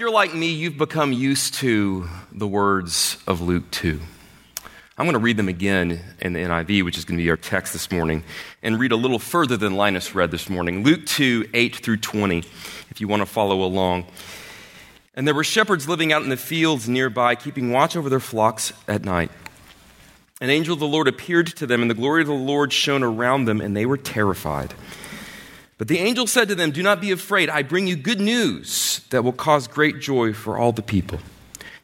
[0.00, 4.00] you're like me, you've become used to the words of Luke 2.
[4.96, 7.36] I'm going to read them again in the NIV, which is going to be our
[7.36, 8.24] text this morning,
[8.62, 10.84] and read a little further than Linus read this morning.
[10.84, 12.38] Luke 2, 8 through 20,
[12.88, 14.06] if you want to follow along.
[15.14, 18.72] And there were shepherds living out in the fields nearby, keeping watch over their flocks
[18.88, 19.30] at night.
[20.40, 23.02] An angel of the Lord appeared to them, and the glory of the Lord shone
[23.02, 24.72] around them, and they were terrified.
[25.80, 27.48] But the angel said to them, Do not be afraid.
[27.48, 31.20] I bring you good news that will cause great joy for all the people.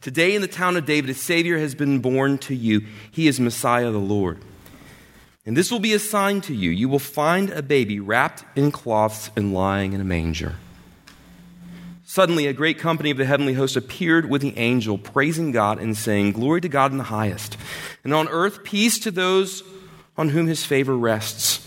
[0.01, 2.85] Today in the town of David, a Savior has been born to you.
[3.09, 4.37] He is Messiah the Lord.
[5.47, 6.69] And this will be a sign to you.
[6.69, 10.57] You will find a baby wrapped in cloths and lying in a manger.
[12.05, 15.97] Suddenly, a great company of the heavenly host appeared with the angel, praising God and
[15.97, 17.57] saying, Glory to God in the highest,
[18.03, 19.63] and on earth peace to those
[20.15, 21.66] on whom his favor rests.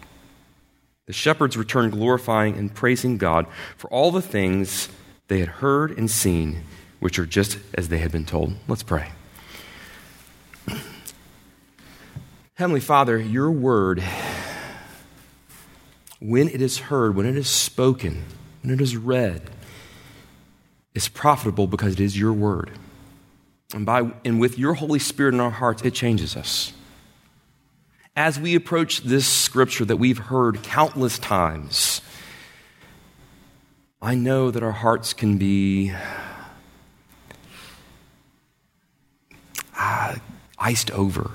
[1.07, 4.89] The shepherds returned glorifying and praising God for all the things
[5.27, 6.63] they had heard and seen,
[6.99, 8.53] which are just as they had been told.
[8.67, 9.11] Let's pray.
[12.55, 14.03] Heavenly Father, your word,
[16.19, 18.23] when it is heard, when it is spoken,
[18.61, 19.49] when it is read,
[20.93, 22.71] is profitable because it is your word.
[23.73, 26.73] And, by, and with your Holy Spirit in our hearts, it changes us
[28.21, 32.01] as we approach this scripture that we've heard countless times,
[33.99, 35.91] I know that our hearts can be
[39.75, 40.15] uh,
[40.59, 41.31] iced over,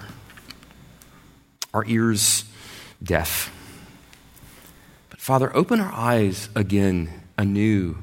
[1.74, 2.44] our ears
[3.02, 3.52] deaf.
[5.10, 7.96] But Father, open our eyes again anew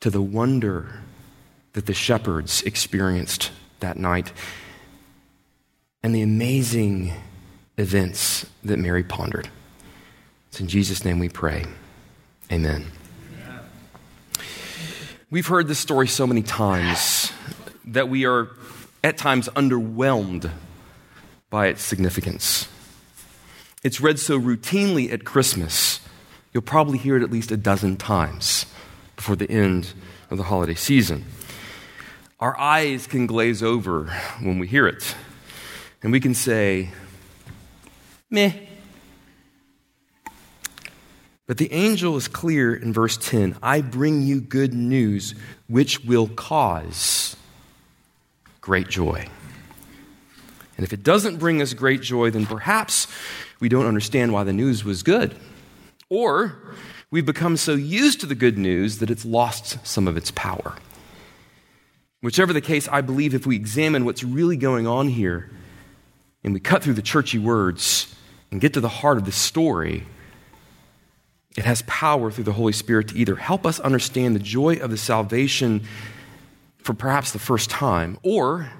[0.00, 1.04] to the wonder
[1.74, 4.32] that the shepherds experienced that night
[6.02, 7.14] and the amazing
[7.80, 9.48] events that Mary pondered.
[10.48, 11.64] It's in Jesus' name we pray.
[12.52, 12.86] Amen.
[15.30, 17.32] We've heard this story so many times
[17.86, 18.48] that we are
[19.02, 20.50] at times underwhelmed
[21.48, 22.68] by its significance.
[23.82, 26.00] It's read so routinely at Christmas,
[26.52, 28.66] you'll probably hear it at least a dozen times
[29.16, 29.94] before the end
[30.30, 31.24] of the holiday season.
[32.40, 34.06] Our eyes can glaze over
[34.40, 35.14] when we hear it,
[36.02, 36.90] and we can say,
[38.30, 38.52] meh.
[41.46, 45.34] But the angel is clear in verse 10 I bring you good news
[45.66, 47.36] which will cause
[48.60, 49.26] great joy.
[50.76, 53.06] And if it doesn't bring us great joy, then perhaps
[53.58, 55.34] we don't understand why the news was good.
[56.08, 56.74] Or
[57.10, 60.76] we've become so used to the good news that it's lost some of its power.
[62.22, 65.50] Whichever the case, I believe if we examine what's really going on here
[66.44, 68.14] and we cut through the churchy words,
[68.50, 70.06] and get to the heart of the story,
[71.56, 74.90] it has power through the Holy Spirit to either help us understand the joy of
[74.90, 75.82] the salvation
[76.78, 78.70] for perhaps the first time, or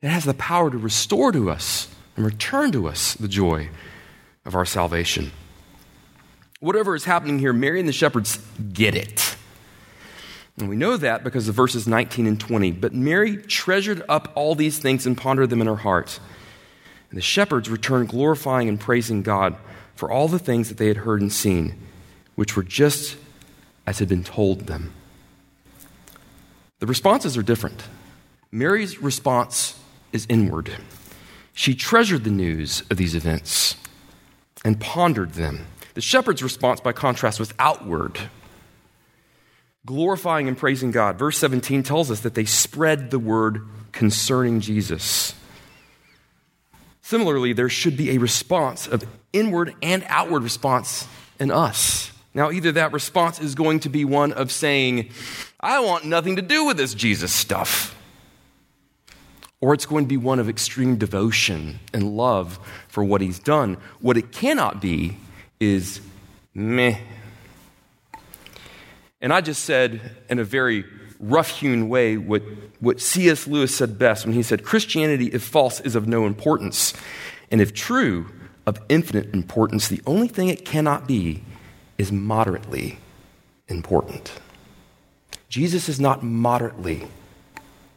[0.00, 3.70] it has the power to restore to us and return to us the joy
[4.44, 5.30] of our salvation.
[6.60, 8.38] Whatever is happening here, Mary and the shepherds
[8.72, 9.36] get it.
[10.58, 12.72] And we know that because of verses 19 and 20.
[12.72, 16.20] But Mary treasured up all these things and pondered them in her heart.
[17.12, 19.54] And the shepherds returned glorifying and praising God
[19.94, 21.78] for all the things that they had heard and seen,
[22.36, 23.18] which were just
[23.86, 24.94] as had been told them.
[26.78, 27.82] The responses are different.
[28.50, 29.78] Mary's response
[30.14, 30.70] is inward.
[31.52, 33.76] She treasured the news of these events
[34.64, 35.66] and pondered them.
[35.92, 38.18] The shepherd's response, by contrast, was outward,
[39.84, 41.18] glorifying and praising God.
[41.18, 45.34] Verse 17 tells us that they spread the word concerning Jesus.
[47.12, 49.04] Similarly, there should be a response of
[49.34, 51.06] inward and outward response
[51.38, 52.10] in us.
[52.32, 55.10] Now, either that response is going to be one of saying,
[55.60, 57.94] I want nothing to do with this Jesus stuff,
[59.60, 63.76] or it's going to be one of extreme devotion and love for what he's done.
[64.00, 65.18] What it cannot be
[65.60, 66.00] is
[66.54, 66.96] meh.
[69.20, 70.86] And I just said in a very
[71.22, 72.42] rough hewn way what,
[72.80, 73.46] what C.S.
[73.46, 76.92] Lewis said best when he said, Christianity, if false, is of no importance.
[77.50, 78.26] And if true,
[78.66, 79.88] of infinite importance.
[79.88, 81.42] The only thing it cannot be
[81.98, 82.98] is moderately
[83.68, 84.32] important.
[85.48, 87.06] Jesus is not moderately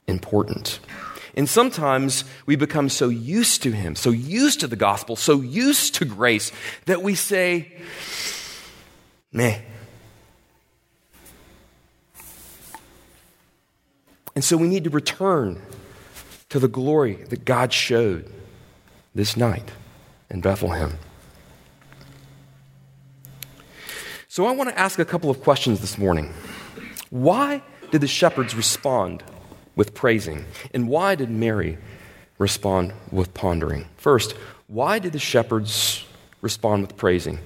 [0.07, 0.80] important.
[1.36, 5.95] And sometimes we become so used to Him, so used to the gospel, so used
[5.95, 6.51] to grace,
[6.86, 7.74] that we say,
[9.31, 9.60] meh.
[14.36, 15.62] And so we need to return
[16.50, 18.30] to the glory that God showed
[19.14, 19.72] this night
[20.30, 20.98] in Bethlehem.
[24.28, 26.34] So I want to ask a couple of questions this morning.
[27.10, 29.24] Why did the shepherds respond
[29.78, 30.44] with praising?
[30.74, 31.78] And why did Mary
[32.38, 33.88] respond with pondering?
[33.96, 34.34] First,
[34.68, 36.04] why did the shepherds
[36.42, 37.40] respond with praising?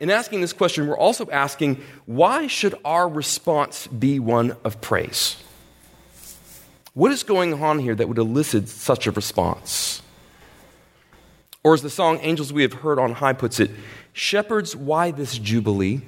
[0.00, 5.36] In asking this question, we're also asking why should our response be one of praise?
[6.94, 10.00] What is going on here that would elicit such a response?
[11.64, 13.72] Or as the song Angels We Have Heard on High puts it,
[14.12, 16.02] Shepherds, why this jubilee?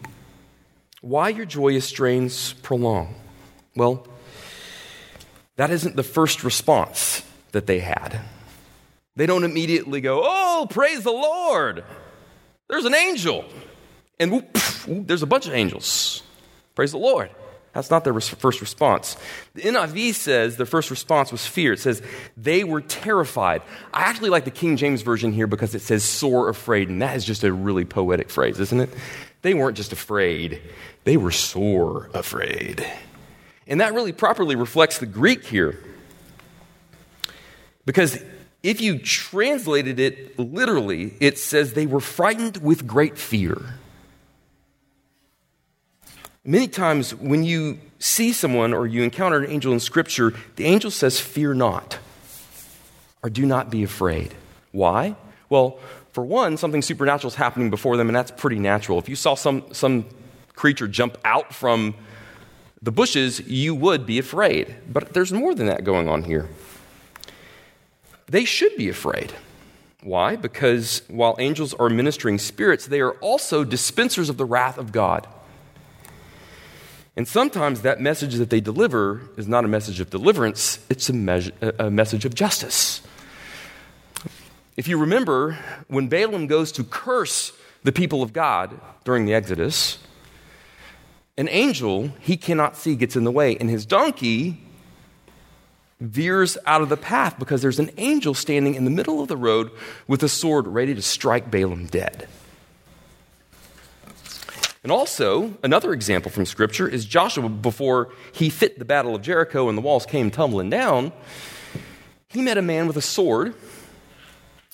[1.00, 3.16] Why your joyous strains prolong?
[3.74, 4.06] Well,
[5.56, 8.20] that isn't the first response that they had.
[9.16, 11.84] They don't immediately go, Oh, praise the Lord!
[12.68, 13.44] There's an angel!
[14.20, 14.56] And whoop,
[14.86, 16.22] whoop, there's a bunch of angels.
[16.76, 17.30] Praise the Lord.
[17.76, 19.18] That's not their first response.
[19.52, 21.74] The NIV says their first response was fear.
[21.74, 22.00] It says
[22.34, 23.60] they were terrified.
[23.92, 27.14] I actually like the King James Version here because it says sore afraid, and that
[27.16, 28.88] is just a really poetic phrase, isn't it?
[29.42, 30.62] They weren't just afraid,
[31.04, 32.86] they were sore afraid.
[33.66, 35.78] And that really properly reflects the Greek here.
[37.84, 38.18] Because
[38.62, 43.74] if you translated it literally, it says they were frightened with great fear.
[46.46, 50.92] Many times when you see someone or you encounter an angel in Scripture, the angel
[50.92, 51.98] says, Fear not,
[53.22, 54.32] or do not be afraid.
[54.70, 55.16] Why?
[55.48, 55.80] Well,
[56.12, 58.98] for one, something supernatural is happening before them, and that's pretty natural.
[58.98, 60.06] If you saw some, some
[60.54, 61.96] creature jump out from
[62.80, 64.76] the bushes, you would be afraid.
[64.90, 66.48] But there's more than that going on here.
[68.28, 69.32] They should be afraid.
[70.02, 70.36] Why?
[70.36, 75.26] Because while angels are ministering spirits, they are also dispensers of the wrath of God.
[77.16, 81.50] And sometimes that message that they deliver is not a message of deliverance, it's a,
[81.78, 83.00] a message of justice.
[84.76, 85.58] If you remember,
[85.88, 87.52] when Balaam goes to curse
[87.82, 89.98] the people of God during the Exodus,
[91.38, 94.62] an angel he cannot see gets in the way, and his donkey
[95.98, 99.36] veers out of the path because there's an angel standing in the middle of the
[99.36, 99.70] road
[100.06, 102.28] with a sword ready to strike Balaam dead.
[104.86, 109.68] And also, another example from Scripture is Joshua before he fit the battle of Jericho
[109.68, 111.10] and the walls came tumbling down.
[112.28, 113.56] He met a man with a sword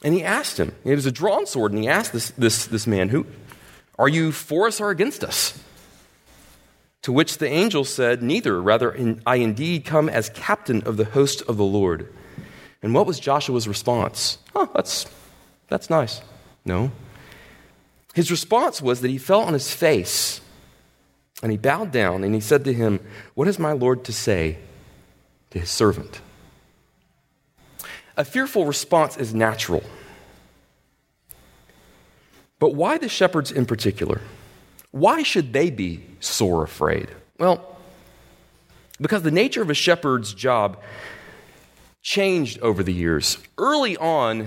[0.05, 2.87] and he asked him, it was a drawn sword, and he asked this, this, this
[2.87, 3.25] man, Who
[3.99, 5.59] are you for us or against us?
[7.01, 8.95] To which the angel said, Neither, rather,
[9.25, 12.13] I indeed come as captain of the host of the Lord.
[12.83, 14.37] And what was Joshua's response?
[14.55, 15.07] Oh, that's,
[15.69, 16.21] that's nice.
[16.67, 16.93] No.
[18.15, 20.41] His response was that he fell on his face
[21.43, 23.01] and he bowed down and he said to him,
[23.35, 24.59] What has my Lord to say
[25.51, 26.21] to his servant?
[28.17, 29.83] A fearful response is natural.
[32.59, 34.21] But why the shepherds in particular?
[34.91, 37.09] Why should they be sore afraid?
[37.39, 37.77] Well,
[39.01, 40.79] because the nature of a shepherd's job
[42.03, 43.39] changed over the years.
[43.57, 44.47] Early on,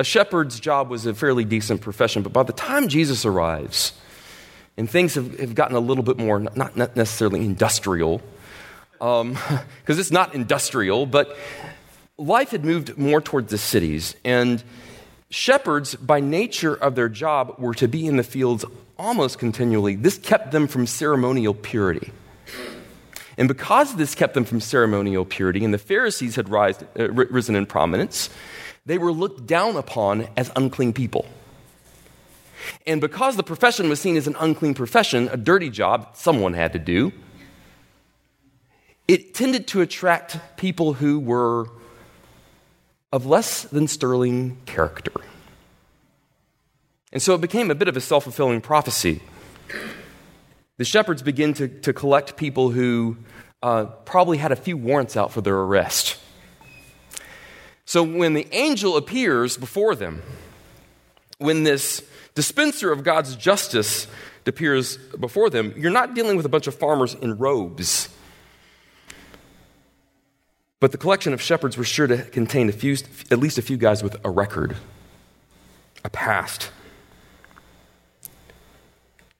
[0.00, 3.92] a shepherd's job was a fairly decent profession, but by the time Jesus arrives,
[4.78, 8.22] and things have, have gotten a little bit more, not, not necessarily industrial,
[8.92, 9.36] because um,
[9.86, 11.36] it's not industrial, but
[12.16, 14.16] life had moved more towards the cities.
[14.24, 14.64] And
[15.28, 18.64] shepherds, by nature of their job, were to be in the fields
[18.98, 19.96] almost continually.
[19.96, 22.10] This kept them from ceremonial purity.
[23.36, 27.54] And because this kept them from ceremonial purity, and the Pharisees had rise, uh, risen
[27.54, 28.30] in prominence,
[28.86, 31.26] they were looked down upon as unclean people.
[32.86, 36.72] And because the profession was seen as an unclean profession, a dirty job someone had
[36.72, 37.12] to do,
[39.08, 41.66] it tended to attract people who were
[43.12, 45.12] of less than sterling character.
[47.12, 49.20] And so it became a bit of a self fulfilling prophecy.
[50.76, 53.16] The shepherds begin to, to collect people who
[53.62, 56.19] uh, probably had a few warrants out for their arrest.
[57.90, 60.22] So when the angel appears before them,
[61.38, 64.06] when this dispenser of God's justice
[64.46, 68.08] appears before them, you're not dealing with a bunch of farmers in robes.
[70.78, 72.96] But the collection of shepherds was sure to contain a few,
[73.28, 74.76] at least a few guys with a record,
[76.04, 76.70] a past.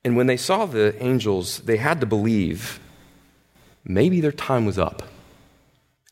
[0.04, 2.80] And when they saw the angels, they had to believe
[3.85, 5.04] maybe their time was up.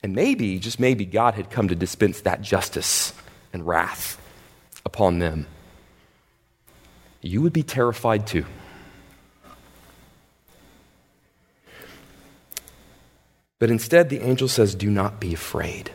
[0.02, 3.12] And maybe, just maybe, God had come to dispense that justice
[3.52, 4.20] and wrath
[4.84, 5.46] upon them.
[7.20, 8.46] You would be terrified too.
[13.58, 15.90] But instead, the angel says, Do not be afraid.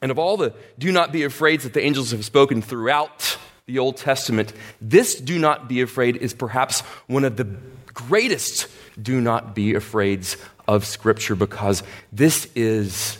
[0.00, 3.78] And of all the do not be afraid that the angels have spoken throughout the
[3.78, 7.48] Old Testament, this do not be afraid is perhaps one of the
[7.94, 8.68] greatest
[9.02, 10.26] do not be afraid
[10.66, 13.18] of Scripture because this is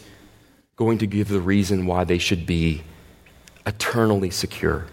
[0.77, 2.83] going to give the reason why they should be
[3.67, 4.87] eternally secure,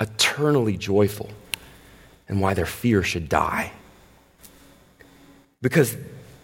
[0.00, 1.30] eternally joyful,
[2.28, 3.72] and why their fear should die.
[5.62, 5.96] Because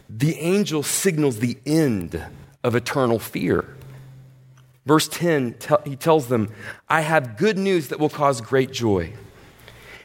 [0.09, 2.23] the angel signals the end
[2.63, 3.77] of eternal fear.
[4.85, 6.53] Verse 10, he tells them,
[6.89, 9.13] I have good news that will cause great joy.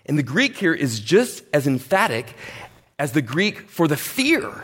[0.08, 2.34] And the Greek here is just as emphatic
[2.98, 4.64] as the Greek for the fear.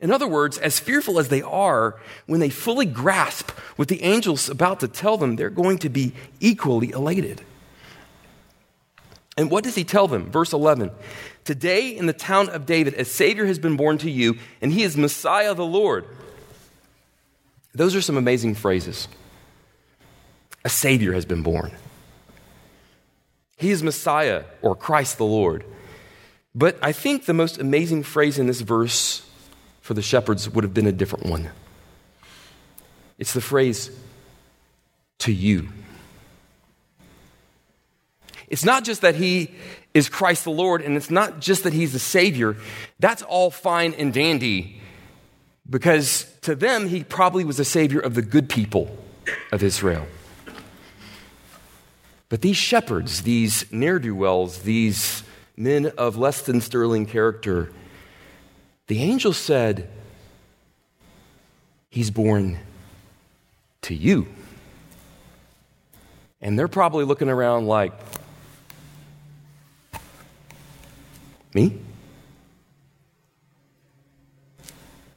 [0.00, 4.50] In other words, as fearful as they are, when they fully grasp what the angel's
[4.50, 7.42] about to tell them, they're going to be equally elated.
[9.36, 10.30] And what does he tell them?
[10.30, 10.90] Verse 11
[11.44, 14.82] Today in the town of David, a Savior has been born to you, and he
[14.82, 16.06] is Messiah the Lord.
[17.74, 19.08] Those are some amazing phrases.
[20.64, 21.72] A Savior has been born.
[23.56, 25.64] He is Messiah or Christ the Lord.
[26.54, 29.28] But I think the most amazing phrase in this verse
[29.80, 31.50] for the shepherds would have been a different one.
[33.18, 33.90] It's the phrase,
[35.18, 35.68] to you.
[38.48, 39.50] It's not just that he
[39.94, 42.56] is Christ the Lord, and it's not just that he's the Savior.
[42.98, 44.80] That's all fine and dandy
[45.68, 48.96] because to them, he probably was the Savior of the good people
[49.50, 50.06] of Israel.
[52.28, 55.22] But these shepherds, these ne'er do wells, these
[55.56, 57.72] men of less than sterling character,
[58.86, 59.88] the angel said,
[61.90, 62.58] He's born
[63.82, 64.26] to you.
[66.40, 67.92] And they're probably looking around like,
[71.54, 71.78] Me?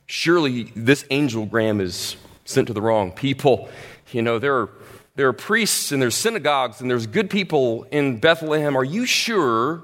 [0.06, 3.70] Surely this angelgram is sent to the wrong people.
[4.12, 4.70] You know, there are,
[5.18, 8.78] there are priests and there's synagogues and there's good people in Bethlehem.
[8.78, 9.84] Are you sure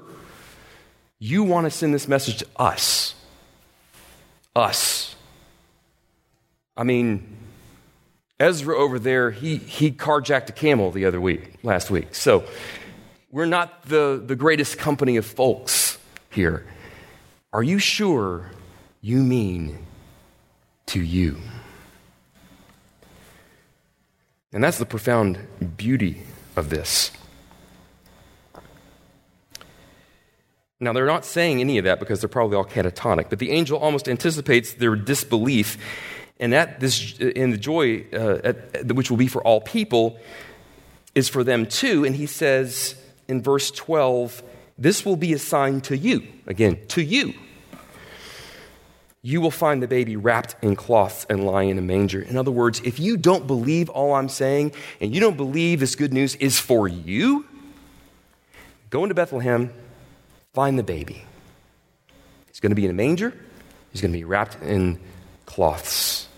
[1.18, 3.16] you want to send this message to us?
[4.54, 5.16] Us.
[6.76, 7.36] I mean,
[8.38, 12.14] Ezra over there, he, he carjacked a camel the other week, last week.
[12.14, 12.44] So
[13.32, 15.98] we're not the, the greatest company of folks
[16.30, 16.64] here.
[17.52, 18.52] Are you sure
[19.00, 19.84] you mean
[20.86, 21.38] to you?
[24.54, 25.38] And that's the profound
[25.76, 26.22] beauty
[26.54, 27.10] of this.
[30.78, 33.78] Now, they're not saying any of that because they're probably all catatonic, but the angel
[33.78, 35.76] almost anticipates their disbelief,
[36.38, 40.18] and that this, in the joy uh, at, which will be for all people,
[41.16, 42.04] is for them too.
[42.04, 42.94] And he says
[43.26, 44.42] in verse 12,
[44.78, 46.26] this will be a sign to you.
[46.46, 47.34] Again, to you.
[49.26, 52.20] You will find the baby wrapped in cloths and lying in a manger.
[52.20, 55.94] In other words, if you don't believe all I'm saying and you don't believe this
[55.94, 57.46] good news is for you,
[58.90, 59.72] go into Bethlehem,
[60.52, 61.24] find the baby.
[62.48, 63.32] He's going to be in a manger,
[63.92, 65.00] he's going to be wrapped in
[65.46, 66.28] cloths.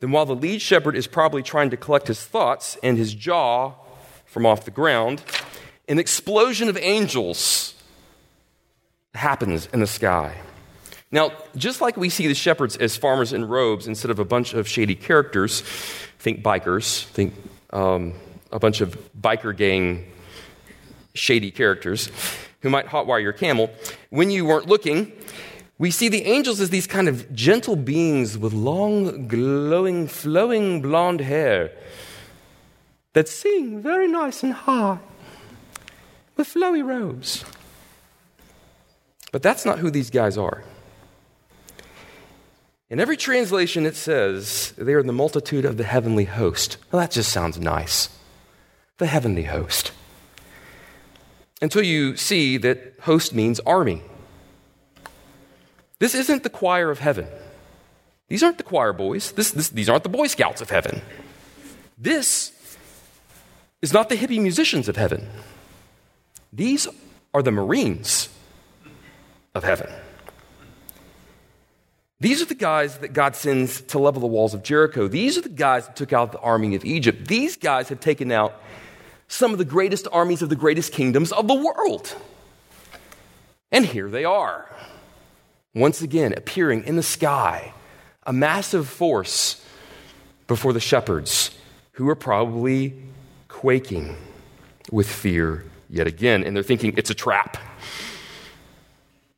[0.00, 3.72] Then, while the lead shepherd is probably trying to collect his thoughts and his jaw
[4.26, 5.22] from off the ground,
[5.88, 7.74] an explosion of angels
[9.14, 10.36] happens in the sky.
[11.10, 14.52] Now, just like we see the shepherds as farmers in robes instead of a bunch
[14.52, 15.62] of shady characters,
[16.18, 17.34] think bikers, think
[17.70, 18.14] um,
[18.52, 20.10] a bunch of biker gang
[21.14, 22.10] shady characters
[22.60, 23.70] who might hotwire your camel,
[24.10, 25.12] when you weren't looking,
[25.78, 31.20] we see the angels as these kind of gentle beings with long, glowing, flowing blonde
[31.20, 31.70] hair
[33.14, 34.98] that sing very nice and high
[36.36, 37.44] with flowy robes.
[39.32, 40.64] But that's not who these guys are.
[42.90, 46.78] In every translation, it says they are the multitude of the heavenly host.
[46.90, 48.08] Well, that just sounds nice.
[48.96, 49.92] The heavenly host.
[51.60, 54.02] Until you see that host means army.
[55.98, 57.26] This isn't the choir of heaven.
[58.28, 59.32] These aren't the choir boys.
[59.32, 61.02] This, this, these aren't the Boy Scouts of heaven.
[61.98, 62.52] This
[63.82, 65.28] is not the hippie musicians of heaven.
[66.52, 66.88] These
[67.34, 68.28] are the Marines
[69.54, 69.90] of heaven.
[72.20, 75.06] These are the guys that God sends to level the walls of Jericho.
[75.06, 77.28] These are the guys that took out the army of Egypt.
[77.28, 78.60] These guys have taken out
[79.28, 82.16] some of the greatest armies of the greatest kingdoms of the world.
[83.70, 84.66] And here they are.
[85.74, 87.72] once again appearing in the sky,
[88.24, 89.64] a massive force
[90.46, 91.50] before the shepherds,
[91.92, 92.94] who are probably
[93.48, 94.16] quaking
[94.90, 96.42] with fear yet again.
[96.42, 97.56] And they're thinking it's a trap.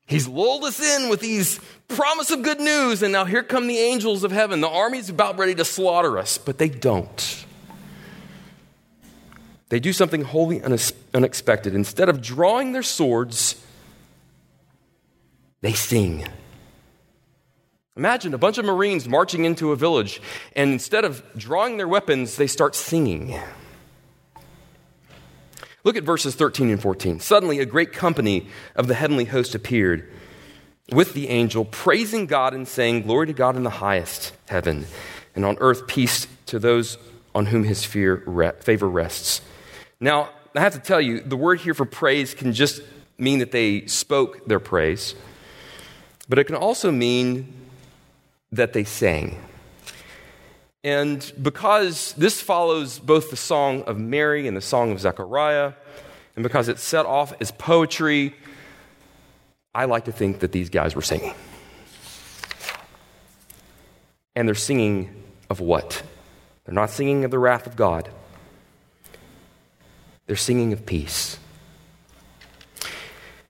[0.06, 1.60] He's lulled us in with these
[1.90, 4.61] promise of good news, and now here come the angels of heaven.
[4.61, 7.44] The army's about ready to slaughter us, but they don't.
[9.68, 11.75] They do something wholly unexpected.
[11.75, 13.64] Instead of drawing their swords,
[15.61, 16.26] they sing.
[17.97, 20.23] Imagine a bunch of Marines marching into a village,
[20.56, 23.38] and instead of drawing their weapons, they start singing.
[25.85, 27.20] Look at verses 13 and 14.
[27.20, 30.11] Suddenly, a great company of the heavenly host appeared
[30.92, 34.87] with the angel, praising God and saying, Glory to God in the highest heaven,
[35.35, 36.99] and on earth peace to those
[37.35, 39.40] on whom his fear, favor rests.
[40.00, 42.82] Now, I have to tell you, the word here for praise can just
[43.18, 45.14] mean that they spoke their praise,
[46.28, 47.52] but it can also mean
[48.50, 49.40] that they sang.
[50.82, 55.75] And because this follows both the song of Mary and the song of Zechariah,
[56.35, 58.35] and because it's set off as poetry,
[59.74, 61.34] I like to think that these guys were singing.
[64.34, 65.14] And they're singing
[65.48, 66.02] of what?
[66.64, 68.08] They're not singing of the wrath of God,
[70.26, 71.38] they're singing of peace.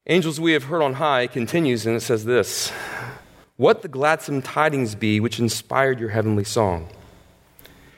[0.06, 2.70] Angels we have heard on high continues and it says this
[3.56, 6.88] What the gladsome tidings be which inspired your heavenly song.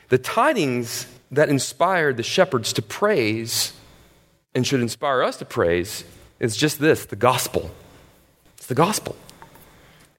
[0.08, 3.72] The tidings that inspired the shepherds to praise
[4.54, 6.04] and should inspire us to praise
[6.38, 7.70] is just this the gospel.
[8.62, 9.16] It's the gospel.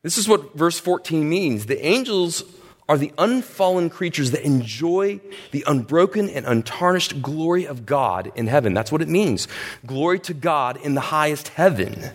[0.01, 1.67] This is what verse 14 means.
[1.67, 2.43] The angels
[2.89, 5.21] are the unfallen creatures that enjoy
[5.51, 8.73] the unbroken and untarnished glory of God in heaven.
[8.73, 9.47] That's what it means.
[9.85, 12.11] Glory to God in the highest heaven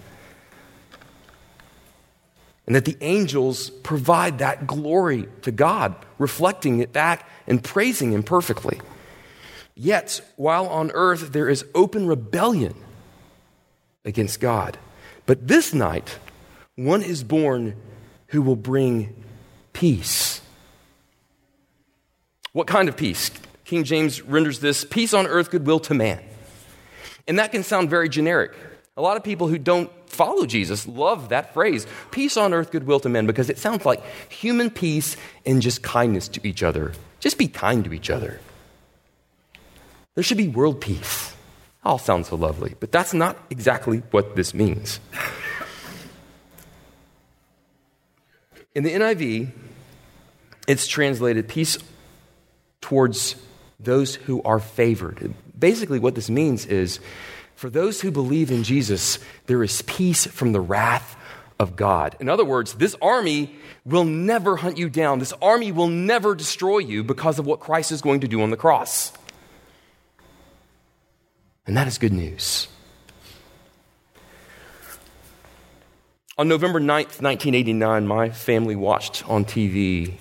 [2.66, 8.22] and that the angels provide that glory to God, reflecting it back and praising Him
[8.22, 8.82] perfectly.
[9.74, 12.74] Yet, while on earth there is open rebellion
[14.04, 14.76] against God,
[15.28, 16.18] but this night
[16.74, 17.76] one is born
[18.28, 19.14] who will bring
[19.74, 20.40] peace.
[22.52, 23.30] What kind of peace?
[23.66, 26.18] King James renders this peace on earth, goodwill to man.
[27.26, 28.54] And that can sound very generic.
[28.96, 33.00] A lot of people who don't follow Jesus love that phrase peace on earth, goodwill
[33.00, 35.14] to men, because it sounds like human peace
[35.44, 36.92] and just kindness to each other.
[37.20, 38.40] Just be kind to each other.
[40.14, 41.34] There should be world peace.
[41.84, 45.00] All sounds so lovely, but that's not exactly what this means.
[48.74, 49.50] In the NIV,
[50.66, 51.78] it's translated peace
[52.80, 53.36] towards
[53.80, 55.34] those who are favored.
[55.58, 57.00] Basically, what this means is
[57.54, 61.16] for those who believe in Jesus, there is peace from the wrath
[61.58, 62.16] of God.
[62.20, 65.18] In other words, this army will never hunt you down.
[65.18, 68.50] This army will never destroy you because of what Christ is going to do on
[68.50, 69.12] the cross.
[71.68, 72.66] And that is good news.
[76.38, 80.14] On November 9th, 1989, my family watched on TV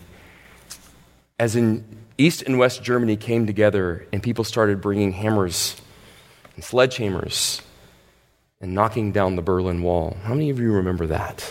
[1.40, 1.86] as in
[2.18, 5.80] East and West Germany came together and people started bringing hammers
[6.56, 7.62] and sledgehammers
[8.60, 10.18] and knocking down the Berlin Wall.
[10.24, 11.50] How many of you remember that?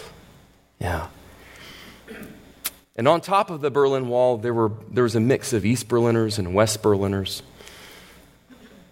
[0.79, 1.07] Yeah.
[2.97, 5.89] And on top of the Berlin Wall, there, were, there was a mix of East
[5.89, 7.43] Berliners and West Berliners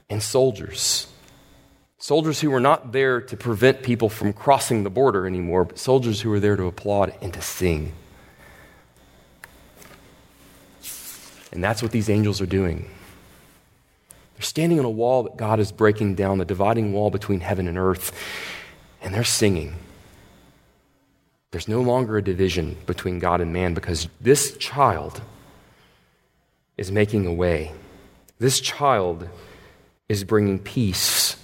[0.09, 1.07] and soldiers.
[1.99, 6.21] Soldiers who were not there to prevent people from crossing the border anymore, but soldiers
[6.21, 7.93] who were there to applaud and to sing.
[11.53, 12.91] And that's what these angels are doing.
[14.35, 17.69] They're standing on a wall that God is breaking down, the dividing wall between heaven
[17.69, 18.13] and earth,
[19.01, 19.77] and they're singing.
[21.53, 25.23] There's no longer a division between God and man because this child
[26.77, 27.73] is making a way.
[28.41, 29.29] This child
[30.09, 31.37] is bringing peace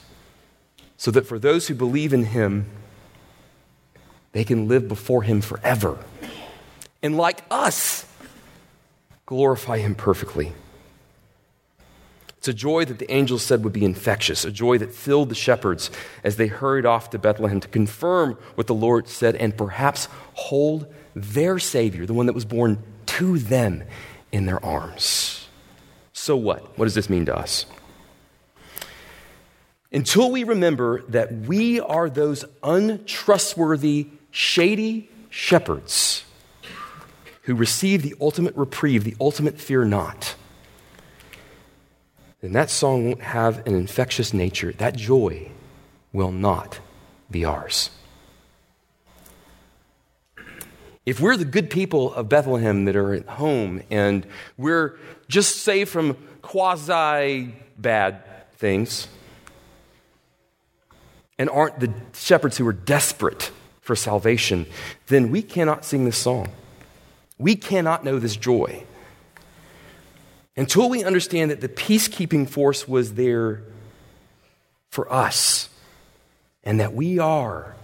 [0.97, 2.67] so that for those who believe in him,
[4.33, 5.99] they can live before him forever.
[7.03, 8.05] And like us,
[9.25, 10.53] glorify him perfectly.
[12.37, 15.35] It's a joy that the angels said would be infectious, a joy that filled the
[15.35, 15.91] shepherds
[16.25, 20.87] as they hurried off to Bethlehem to confirm what the Lord said and perhaps hold
[21.15, 23.85] their Savior, the one that was born to them,
[24.33, 25.49] in their arms.
[26.13, 26.79] So, what?
[26.79, 27.67] What does this mean to us?
[29.93, 36.25] Until we remember that we are those untrustworthy, shady shepherds
[37.43, 40.37] who receive the ultimate reprieve, the ultimate fear not
[42.41, 44.73] then that song won't have an infectious nature.
[44.73, 45.51] That joy
[46.13, 46.81] will not
[47.31, 47.91] be ours.
[51.05, 54.27] If we're the good people of Bethlehem that are at home and
[54.57, 54.99] we're
[55.29, 58.23] just safe from quasi bad
[58.55, 59.09] things
[61.41, 63.51] and aren't the shepherds who are desperate
[63.81, 64.67] for salvation,
[65.07, 66.51] then we cannot sing this song.
[67.39, 68.85] We cannot know this joy
[70.55, 73.63] until we understand that the peacekeeping force was there
[74.91, 75.71] for us
[76.63, 77.75] and that we are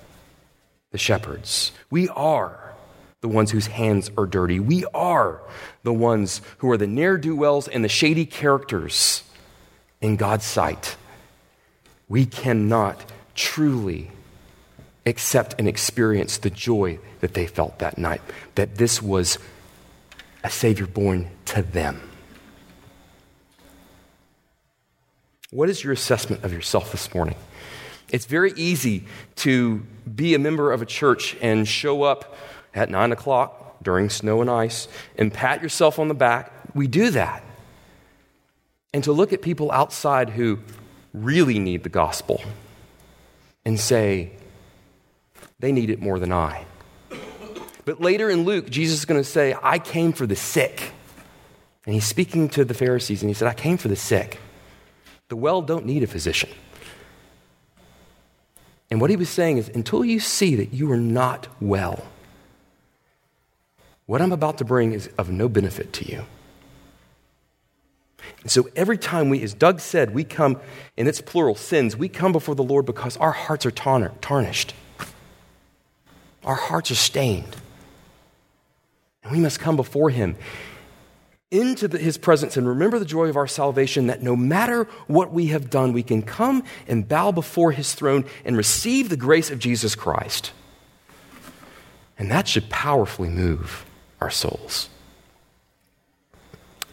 [0.90, 1.72] the shepherds.
[1.88, 2.74] We are
[3.22, 4.60] the ones whose hands are dirty.
[4.60, 5.40] We are
[5.82, 9.22] the ones who are the ne'er do wells and the shady characters
[10.02, 10.96] in God's sight.
[12.06, 13.02] We cannot
[13.36, 14.10] truly
[15.06, 18.20] accept and experience the joy that they felt that night,
[18.56, 19.38] that this was
[20.42, 22.00] a Savior born to them.
[25.50, 27.36] What is your assessment of yourself this morning?
[28.10, 29.04] It's very easy
[29.36, 32.36] to be a member of a church and show up
[32.74, 36.52] at 9 o'clock during snow and ice and pat yourself on the back.
[36.74, 37.42] We do that.
[38.92, 40.58] And to look at people outside who
[41.12, 42.42] really need the gospel
[43.66, 44.30] and say,
[45.58, 46.64] they need it more than I.
[47.84, 50.92] But later in Luke, Jesus is going to say, I came for the sick.
[51.84, 54.38] And he's speaking to the Pharisees and he said, I came for the sick.
[55.28, 56.48] The well don't need a physician.
[58.88, 62.04] And what he was saying is until you see that you are not well,
[64.06, 66.24] what I'm about to bring is of no benefit to you.
[68.42, 70.60] And so every time we, as Doug said, we come,
[70.96, 74.74] and it's plural, sins, we come before the Lord because our hearts are tarnished.
[76.44, 77.56] Our hearts are stained.
[79.22, 80.36] And we must come before Him
[81.50, 85.32] into the, his presence and remember the joy of our salvation that no matter what
[85.32, 89.50] we have done, we can come and bow before his throne and receive the grace
[89.50, 90.52] of Jesus Christ.
[92.18, 93.84] And that should powerfully move
[94.20, 94.88] our souls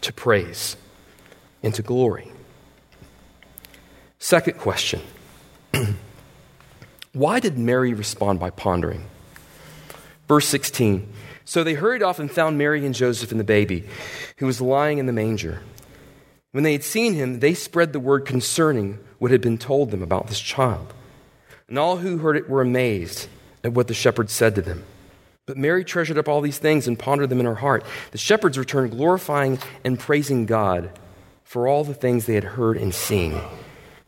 [0.02, 0.76] to praise
[1.64, 2.30] and to glory.
[4.20, 5.00] Second question
[7.12, 9.04] Why did Mary respond by pondering?
[10.28, 11.12] Verse 16
[11.44, 13.84] so they hurried off and found Mary and Joseph and the baby,
[14.38, 15.60] who was lying in the manger.
[16.52, 20.02] When they had seen him, they spread the word concerning what had been told them
[20.02, 20.94] about this child.
[21.68, 23.28] And all who heard it were amazed
[23.62, 24.84] at what the shepherds said to them.
[25.46, 27.84] But Mary treasured up all these things and pondered them in her heart.
[28.12, 30.90] The shepherds returned, glorifying and praising God
[31.44, 33.40] for all the things they had heard and seen,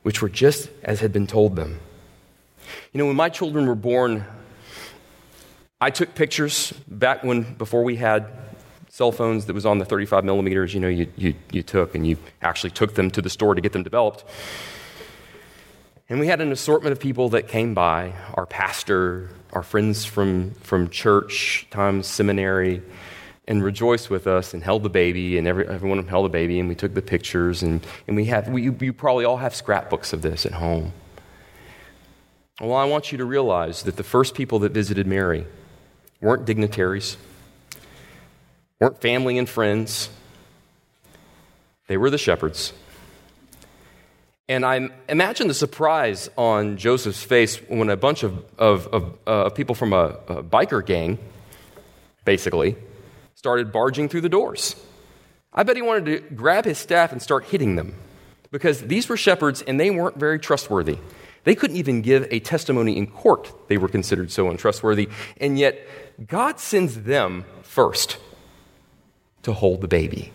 [0.02, 1.78] which were just as had been told them.
[2.92, 4.24] You know, when my children were born,
[5.80, 8.26] I took pictures back when, before we had
[8.88, 12.06] cell phones that was on the 35 millimeters, you know, you, you, you took and
[12.06, 14.24] you actually took them to the store to get them developed.
[16.08, 20.52] And we had an assortment of people that came by our pastor, our friends from,
[20.62, 22.80] from church, times seminary,
[23.48, 26.68] and rejoiced with us and held the baby, and every, everyone held the baby, and
[26.68, 27.62] we took the pictures.
[27.62, 30.92] And, and we have, we, you probably all have scrapbooks of this at home.
[32.60, 35.46] Well, I want you to realize that the first people that visited Mary
[36.20, 37.16] weren't dignitaries,
[38.80, 40.08] weren't family and friends.
[41.86, 42.72] They were the shepherds.
[44.48, 49.50] And I imagine the surprise on Joseph's face when a bunch of, of, of uh,
[49.50, 51.18] people from a, a biker gang,
[52.24, 52.76] basically,
[53.36, 54.74] started barging through the doors.
[55.52, 57.94] I bet he wanted to grab his staff and start hitting them
[58.50, 60.98] because these were shepherds and they weren't very trustworthy.
[61.44, 65.08] They couldn't even give a testimony in court, they were considered so untrustworthy.
[65.36, 65.86] And yet,
[66.26, 68.18] God sends them first
[69.42, 70.32] to hold the baby.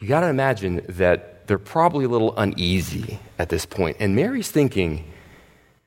[0.00, 3.96] You got to imagine that they're probably a little uneasy at this point.
[4.00, 5.10] And Mary's thinking,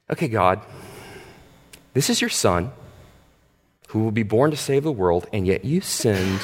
[0.10, 0.62] okay, God,
[1.94, 2.72] this is your son
[3.90, 6.40] who will be born to save the world, and yet you send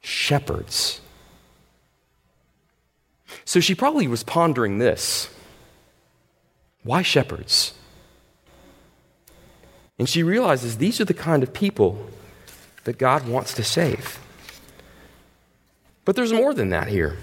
[0.00, 1.00] shepherds.
[3.44, 5.28] So she probably was pondering this
[6.82, 7.74] why shepherds?
[10.00, 12.08] And she realizes these are the kind of people
[12.84, 14.18] that God wants to save.
[16.04, 17.18] But there's more than that here.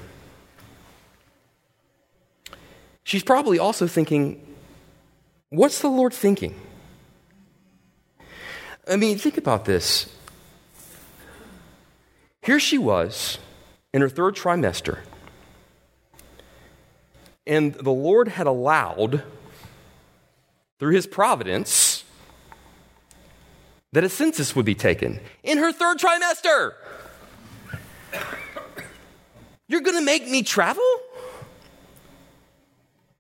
[3.04, 4.42] She's probably also thinking,
[5.50, 6.56] what's the Lord thinking?
[8.90, 10.10] I mean, think about this.
[12.42, 13.38] Here she was
[13.94, 15.00] in her third trimester,
[17.46, 19.24] and the Lord had allowed,
[20.80, 22.04] through his providence,
[23.92, 26.74] that a census would be taken in her third trimester.
[29.68, 30.84] You're going to make me travel?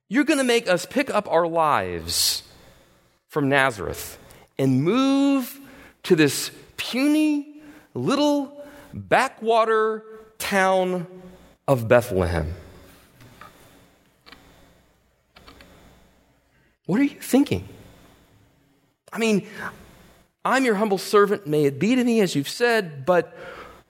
[0.07, 2.41] You're going to make us pick up our lives
[3.27, 4.17] from Nazareth
[4.57, 5.58] and move
[6.03, 7.61] to this puny
[7.93, 10.03] little backwater
[10.37, 11.07] town
[11.67, 12.53] of Bethlehem.
[16.85, 17.67] What are you thinking?
[19.13, 19.47] I mean,
[20.43, 23.37] I'm your humble servant, may it be to me as you've said, but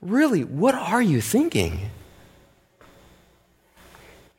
[0.02, 1.90] really, what are you thinking?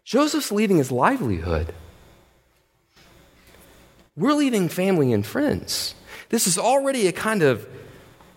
[0.03, 1.73] Joseph's leaving his livelihood.
[4.15, 5.95] We're leaving family and friends.
[6.31, 7.67] This is already a kind of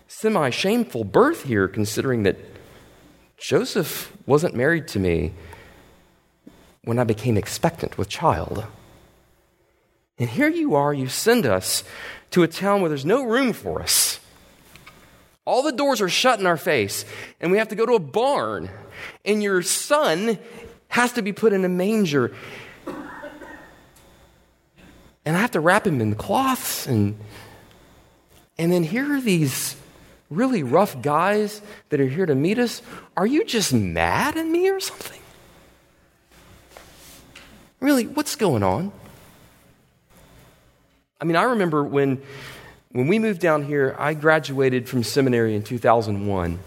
[0.09, 2.37] semi shameful birth here, considering that
[3.37, 5.33] Joseph wasn't married to me
[6.83, 8.65] when I became expectant with child.
[10.19, 11.85] And here you are, you send us
[12.31, 14.19] to a town where there's no room for us.
[15.45, 17.05] All the doors are shut in our face,
[17.39, 18.69] and we have to go to a barn.
[19.23, 20.37] And your son
[20.89, 22.35] has to be put in a manger.
[25.23, 26.87] And I have to wrap him in cloths.
[26.87, 27.17] And,
[28.57, 29.75] and then here are these
[30.29, 32.81] really rough guys that are here to meet us.
[33.15, 35.21] Are you just mad at me or something?
[37.79, 38.91] Really, what's going on?
[41.19, 42.21] I mean, I remember when,
[42.91, 46.59] when we moved down here, I graduated from seminary in 2001.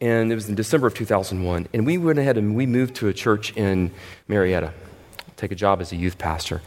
[0.00, 1.68] And it was in December of 2001.
[1.72, 3.90] And we went ahead and we moved to a church in
[4.28, 4.72] Marietta,
[5.36, 6.60] take a job as a youth pastor.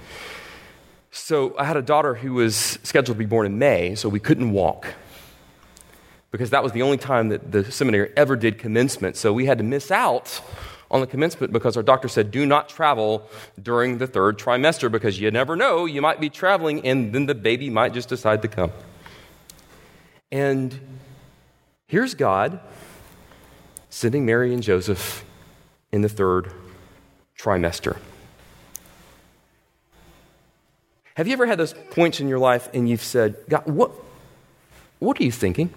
[1.17, 4.19] So I had a daughter who was scheduled to be born in May, so we
[4.19, 4.87] couldn't walk
[6.31, 9.15] because that was the only time that the seminary ever did commencement.
[9.17, 10.41] So we had to miss out
[10.89, 13.27] on the commencement because our doctor said, do not travel
[13.61, 17.35] during the third trimester because you never know, you might be traveling and then the
[17.35, 18.71] baby might just decide to come.
[20.31, 20.79] And
[21.87, 22.59] here's God
[23.89, 25.25] sending Mary and Joseph
[25.91, 26.51] in the third
[27.37, 27.97] trimester.
[31.17, 33.89] Have you ever had those points in your life and you've said, God, what,
[34.99, 35.73] what are you thinking?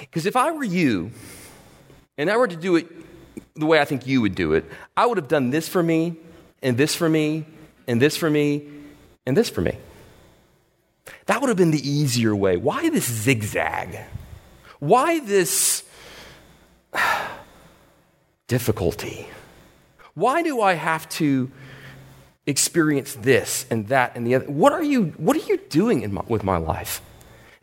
[0.00, 1.12] Because if I were you,
[2.18, 2.88] and I were to do it
[3.54, 4.64] the way I think you would do it,
[4.96, 6.16] I would have done this for me,
[6.64, 7.46] and this for me,
[7.86, 8.66] and this for me,
[9.24, 9.78] and this for me.
[11.26, 12.56] That would have been the easier way.
[12.56, 14.00] Why this zigzag?
[14.80, 15.84] Why this
[18.48, 19.28] difficulty?
[20.14, 21.52] Why do I have to
[22.46, 24.46] experience this and that and the other?
[24.46, 27.00] What are you, what are you doing my, with my life?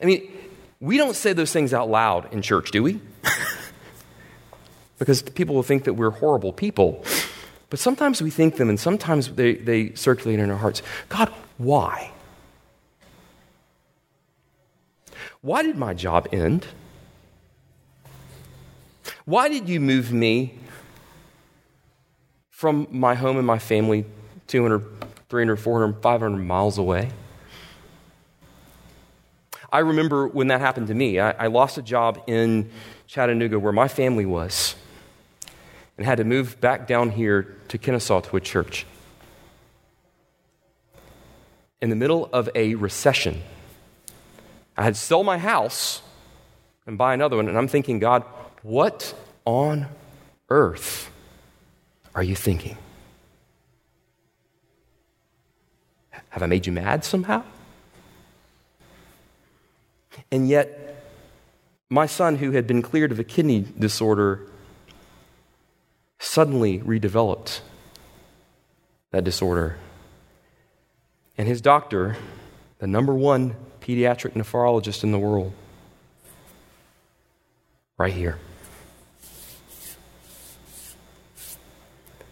[0.02, 0.32] I mean,
[0.80, 3.00] we don't say those things out loud in church, do we?
[5.00, 7.04] because people will think that we're horrible people.
[7.70, 10.82] But sometimes we think them, and sometimes they, they circulate in our hearts.
[11.10, 12.12] God, why?
[15.42, 16.68] Why did my job end?
[19.26, 20.56] Why did you move me
[22.50, 24.06] from my home and my family
[24.52, 24.86] 200,
[25.30, 27.10] 300, 400, 500 miles away?
[29.72, 31.22] I remember when that happened to me.
[31.22, 32.70] I, I lost a job in
[33.08, 34.76] Chattanooga where my family was
[35.96, 38.86] and had to move back down here to Kennesaw to a church.
[41.82, 43.42] In the middle of a recession,
[44.76, 46.02] I had to sell my house
[46.86, 48.24] and buy another one, and I'm thinking, God,
[48.64, 49.88] what on
[50.50, 51.10] earth
[52.14, 52.78] are you thinking?
[56.32, 57.44] Have I made you mad somehow?
[60.32, 61.04] And yet,
[61.90, 64.48] my son, who had been cleared of a kidney disorder,
[66.20, 67.60] suddenly redeveloped
[69.12, 69.78] that disorder.
[71.38, 72.16] And his doctor,
[72.80, 75.52] the number one pediatric nephrologist in the world,
[77.98, 78.40] right here.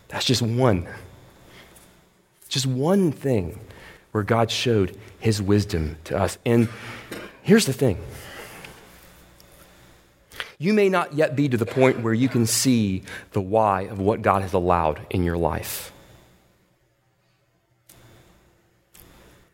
[0.07, 0.87] That's just one.
[2.47, 3.59] Just one thing
[4.11, 6.37] where God showed his wisdom to us.
[6.45, 6.69] And
[7.41, 7.97] here's the thing
[10.57, 13.99] you may not yet be to the point where you can see the why of
[13.99, 15.93] what God has allowed in your life.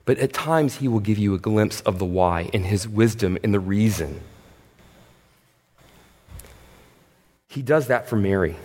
[0.04, 3.38] But at times, He will give you a glimpse of the why and His wisdom
[3.44, 4.22] and the reason.
[7.48, 8.56] He does that for Mary.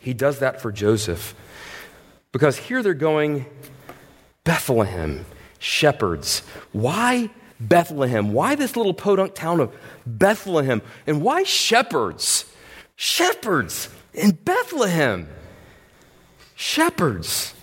[0.00, 1.34] He does that for Joseph.
[2.32, 3.46] Because here they're going,
[4.44, 5.24] Bethlehem,
[5.58, 6.40] shepherds.
[6.72, 8.32] Why Bethlehem?
[8.32, 9.74] Why this little podunk town of
[10.06, 10.82] Bethlehem?
[11.06, 12.44] And why shepherds?
[12.94, 15.28] Shepherds in Bethlehem.
[16.54, 17.54] Shepherds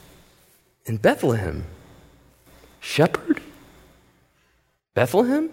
[0.86, 1.66] in Bethlehem.
[2.80, 3.42] Shepherd?
[4.94, 5.50] Bethlehem?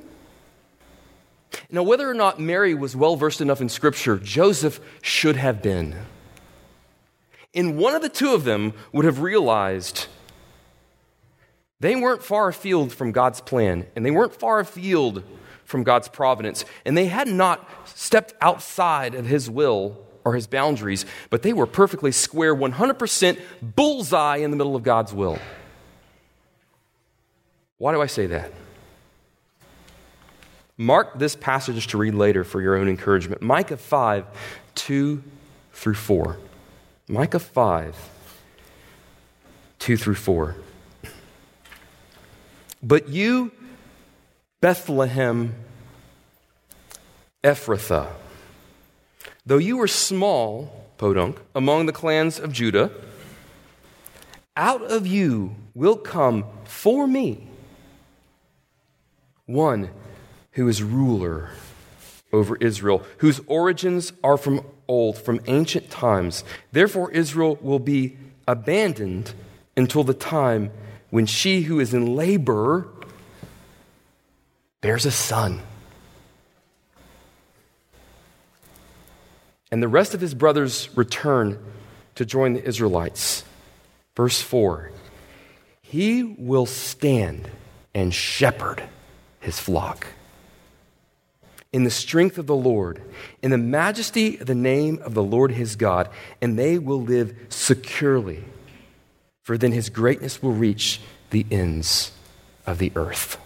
[1.71, 5.95] Now, whether or not Mary was well versed enough in Scripture, Joseph should have been.
[7.55, 10.07] And one of the two of them would have realized
[11.81, 15.23] They weren't far afield from God's plan, and they weren't far afield
[15.65, 21.07] from God's providence, and they had not stepped outside of His will or His boundaries,
[21.31, 25.39] but they were perfectly square, 100% bullseye in the middle of God's will.
[27.77, 28.53] Why do I say that?
[30.77, 33.43] Mark this passage to read later for your own encouragement.
[33.43, 34.27] Micah 5,
[34.75, 35.23] 2
[35.73, 36.39] through 4.
[37.09, 37.97] Micah 5,
[39.79, 40.57] 2 through 4.
[42.83, 43.53] But you,
[44.61, 45.55] Bethlehem
[47.43, 48.09] Ephrathah,
[49.47, 52.91] though you were small, podunk, among the clans of Judah,
[54.57, 57.49] out of you will come for me
[59.47, 59.91] one
[60.53, 61.51] who is ruler
[62.33, 66.45] over Israel, whose origins are from old, from ancient times.
[66.73, 69.33] Therefore, Israel will be abandoned
[69.77, 70.71] until the time
[71.11, 72.89] when she who is in labor
[74.81, 75.61] bears a son.
[79.71, 81.59] And the rest of his brothers return
[82.15, 83.45] to join the Israelites.
[84.17, 84.91] Verse 4
[85.83, 87.51] He will stand
[87.95, 88.83] and shepherd
[89.41, 90.07] his flock.
[91.71, 93.03] In the strength of the Lord,
[93.43, 96.09] in the majesty of the name of the Lord his God,
[96.41, 98.45] and they will live securely,
[99.49, 102.13] for then his greatness will reach the ends
[102.67, 103.39] of the earth.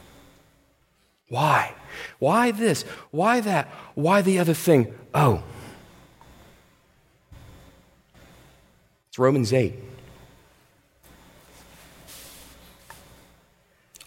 [1.29, 1.77] Why?
[2.19, 2.83] Why this?
[3.12, 3.69] Why that?
[3.95, 4.93] Why the other thing?
[5.15, 5.45] Oh,
[9.07, 9.75] it's Romans 8.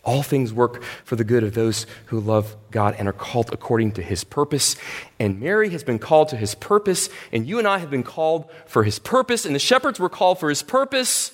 [0.04, 3.94] All things work for the good of those who love God and are called according
[3.94, 4.76] to his purpose.
[5.18, 8.52] And Mary has been called to his purpose, and you and I have been called
[8.66, 11.32] for his purpose, and the shepherds were called for his purpose.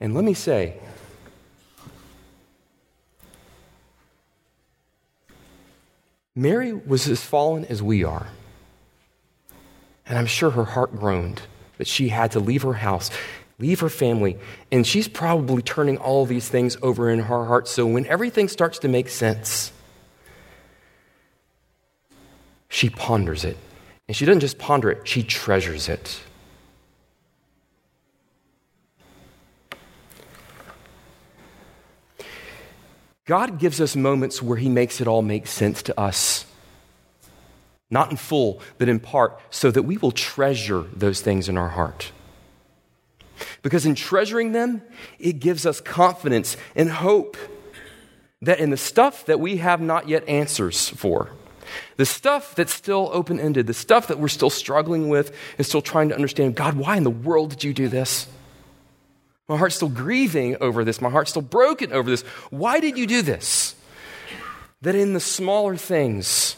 [0.00, 0.74] And let me say,
[6.34, 8.26] Mary was as fallen as we are.
[10.06, 11.42] And I'm sure her heart groaned
[11.78, 13.10] that she had to leave her house
[13.58, 14.38] leave her family.
[14.70, 17.68] And she's probably turning all these things over in her heart.
[17.68, 19.72] So when everything starts to make sense,
[22.68, 23.56] she ponders it.
[24.08, 26.20] And she doesn't just ponder it, she treasures it.
[33.26, 36.46] God gives us moments where He makes it all make sense to us.
[37.90, 41.68] Not in full, but in part, so that we will treasure those things in our
[41.68, 42.12] heart.
[43.62, 44.82] Because in treasuring them,
[45.18, 47.36] it gives us confidence and hope
[48.42, 51.30] that in the stuff that we have not yet answers for,
[51.96, 55.82] the stuff that's still open ended, the stuff that we're still struggling with and still
[55.82, 58.28] trying to understand God, why in the world did you do this?
[59.48, 61.00] My heart's still grieving over this.
[61.00, 62.22] My heart's still broken over this.
[62.50, 63.74] Why did you do this?
[64.82, 66.56] That in the smaller things,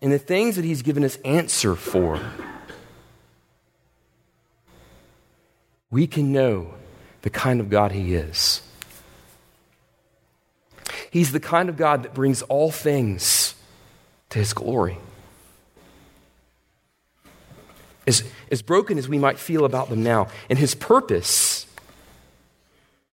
[0.00, 2.20] in the things that He's given us answer for,
[5.90, 6.74] we can know
[7.22, 8.62] the kind of God He is.
[11.10, 13.54] He's the kind of God that brings all things
[14.30, 14.98] to His glory.
[18.06, 21.55] As, as broken as we might feel about them now, and His purpose,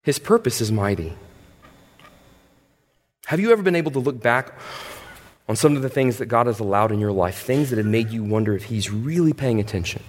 [0.04, 1.14] His purpose is mighty.
[3.26, 4.54] Have you ever been able to look back
[5.50, 7.86] on some of the things that God has allowed in your life, things that have
[7.86, 10.04] made you wonder if He's really paying attention?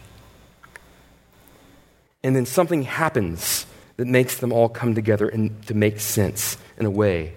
[2.25, 3.67] and then something happens
[3.99, 7.35] that makes them all come together and to make sense in a way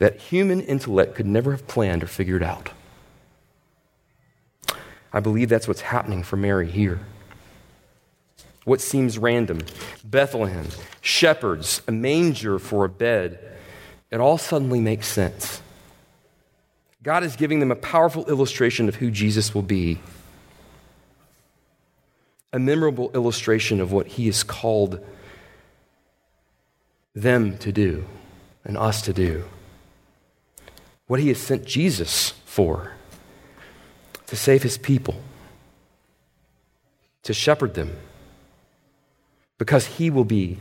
[0.00, 2.70] that human intellect could never have planned or figured out.
[5.12, 7.00] I believe that's what's happening for Mary here.
[8.64, 9.60] What seems random
[10.04, 10.66] Bethlehem,
[11.00, 13.46] shepherds, a manger for a bed
[14.10, 15.62] it all suddenly makes sense.
[17.02, 20.00] God is giving them a powerful illustration of who Jesus will be
[22.52, 25.04] a memorable illustration of what he has called
[27.14, 28.04] them to do
[28.64, 29.44] and us to do.
[31.06, 32.92] What he has sent Jesus for
[34.26, 35.20] to save his people,
[37.22, 37.96] to shepherd them,
[39.60, 40.56] because he will be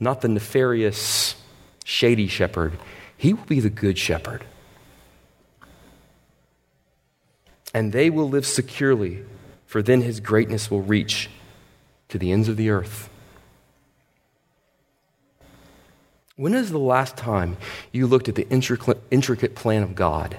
[0.00, 1.36] not the nefarious,
[1.84, 2.72] shady shepherd,
[3.16, 4.44] he will be the good shepherd.
[7.72, 9.24] And they will live securely
[9.66, 11.30] for then his greatness will reach
[12.08, 13.08] to the ends of the earth.
[16.34, 17.56] When is the last time
[17.92, 20.38] you looked at the intricate plan of God?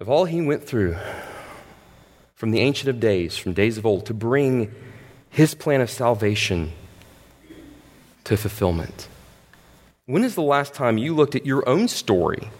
[0.00, 0.98] Of all he went through
[2.34, 4.70] from the Ancient of Days, from days of old, to bring
[5.34, 6.70] his plan of salvation
[8.22, 9.08] to fulfillment.
[10.06, 12.50] When is the last time you looked at your own story?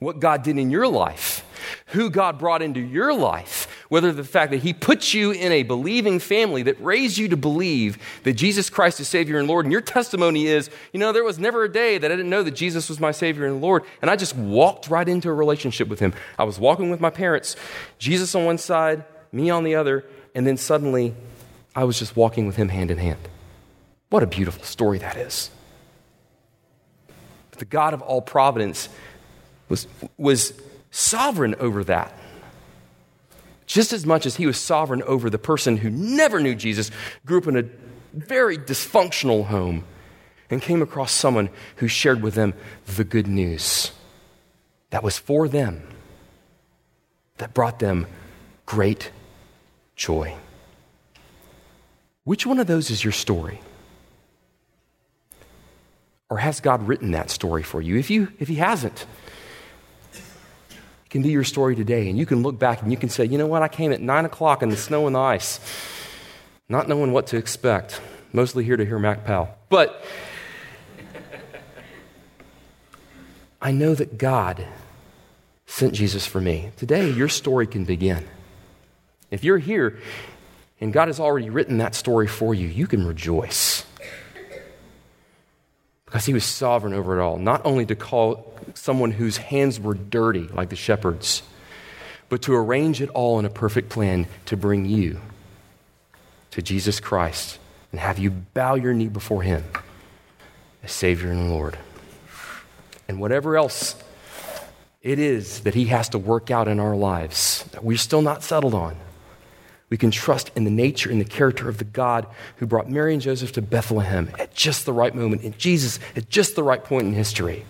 [0.00, 1.46] What God did in your life,
[1.86, 5.62] who God brought into your life, whether the fact that He put you in a
[5.62, 9.70] believing family that raised you to believe that Jesus Christ is Savior and Lord, and
[9.70, 12.56] your testimony is, you know, there was never a day that I didn't know that
[12.56, 16.00] Jesus was my Savior and Lord, and I just walked right into a relationship with
[16.00, 16.14] Him.
[16.36, 17.54] I was walking with my parents,
[18.00, 19.04] Jesus on one side,
[19.36, 21.14] me on the other, and then suddenly
[21.74, 23.20] I was just walking with Him hand in hand.
[24.08, 25.50] What a beautiful story that is.
[27.58, 28.88] The God of all providence
[29.68, 30.52] was, was
[30.90, 32.12] sovereign over that.
[33.66, 36.90] Just as much as he was sovereign over the person who never knew Jesus,
[37.24, 37.64] grew up in a
[38.12, 39.84] very dysfunctional home,
[40.48, 42.54] and came across someone who shared with them
[42.86, 43.90] the good news
[44.90, 45.82] that was for them,
[47.38, 48.06] that brought them
[48.64, 49.10] great
[49.96, 50.36] joy.
[52.24, 53.60] Which one of those is your story?
[56.28, 57.96] Or has God written that story for you?
[57.96, 59.06] If, you, if He hasn't,
[60.12, 62.08] it can be your story today.
[62.08, 63.62] And you can look back and you can say, you know what?
[63.62, 65.60] I came at 9 o'clock in the snow and the ice,
[66.68, 68.00] not knowing what to expect.
[68.32, 69.48] Mostly here to hear Mac Powell.
[69.68, 70.04] But
[73.62, 74.66] I know that God
[75.64, 76.70] sent Jesus for me.
[76.76, 78.26] Today, your story can begin.
[79.30, 79.98] If you're here
[80.80, 83.84] and God has already written that story for you, you can rejoice
[86.04, 89.94] because he was sovereign over it all, not only to call someone whose hands were
[89.94, 91.42] dirty, like the shepherds,
[92.28, 95.20] but to arrange it all in a perfect plan to bring you
[96.52, 97.58] to Jesus Christ
[97.92, 99.64] and have you bow your knee before him
[100.82, 101.76] as Savior and Lord.
[103.08, 103.96] And whatever else
[105.02, 108.42] it is that he has to work out in our lives that we're still not
[108.42, 108.96] settled on,
[109.96, 112.26] we can trust in the nature and the character of the God
[112.56, 116.28] who brought Mary and Joseph to Bethlehem at just the right moment, and Jesus at
[116.28, 117.64] just the right point in history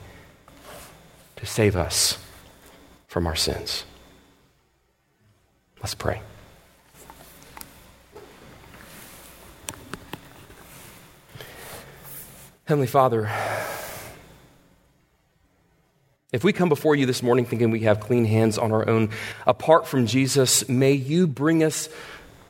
[1.37, 2.19] to save us
[3.07, 3.85] from our sins.
[5.81, 6.21] Let's pray.
[12.65, 13.31] Heavenly Father,
[16.33, 19.11] if we come before you this morning thinking we have clean hands on our own,
[19.47, 21.89] apart from Jesus, may you bring us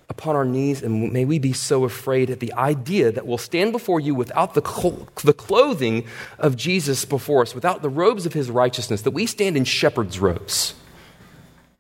[0.09, 3.73] upon our knees and may we be so afraid at the idea that we'll stand
[3.73, 6.07] before you without the, cl- the clothing
[6.39, 10.19] of Jesus before us, without the robes of his righteousness, that we stand in shepherd's
[10.19, 10.75] robes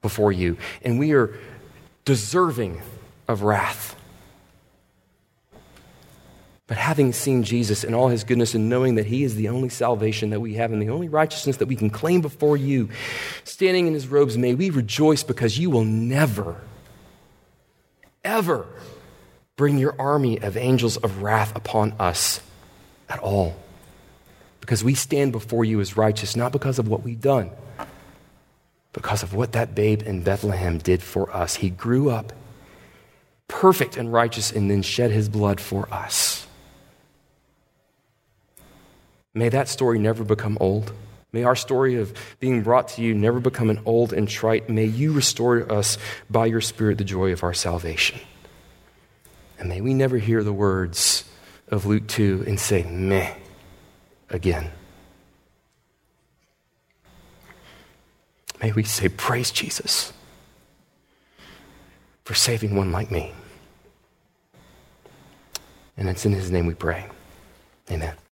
[0.02, 1.38] before you and we are
[2.04, 2.80] deserving
[3.28, 3.96] of wrath.
[6.66, 9.68] But having seen Jesus in all his goodness and knowing that he is the only
[9.68, 12.88] salvation that we have and the only righteousness that we can claim before you,
[13.44, 16.60] standing in his robes, may we rejoice because you will never,
[18.26, 18.66] ever
[19.56, 22.40] bring your army of angels of wrath upon us
[23.08, 23.56] at all.
[24.60, 27.50] Because we stand before you as righteous, not because of what we've done,
[28.92, 31.54] because of what that babe in Bethlehem did for us.
[31.54, 32.32] He grew up
[33.48, 36.46] perfect and righteous and then shed his blood for us.
[39.34, 40.92] May that story never become old.
[41.32, 44.70] May our story of being brought to you never become an old and trite.
[44.70, 45.98] May you restore to us
[46.30, 48.20] by your Spirit the joy of our salvation.
[49.58, 51.24] And may we never hear the words
[51.68, 53.34] of Luke 2 and say, meh,
[54.30, 54.70] again.
[58.62, 60.12] May we say, Praise Jesus
[62.24, 63.32] for saving one like me.
[65.96, 67.06] And it's in his name we pray.
[67.90, 68.16] Amen.